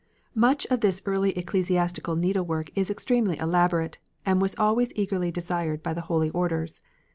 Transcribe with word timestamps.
Much 0.33 0.65
of 0.71 0.79
this 0.81 1.03
early 1.05 1.29
ecclesiastic 1.37 2.07
needlework 2.07 2.75
is 2.75 2.89
extremely 2.89 3.37
elaborate 3.37 3.99
and 4.25 4.41
was 4.41 4.55
always 4.57 4.91
eagerly 4.95 5.29
desired 5.29 5.83
by 5.83 5.93
the 5.93 6.01
holy 6.01 6.31
orders. 6.31 6.81